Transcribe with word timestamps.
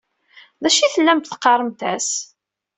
D 0.61 0.63
acu 0.67 0.81
i 0.85 0.87
tellamt 0.95 1.29
teqqaṛemt-as? 1.31 2.09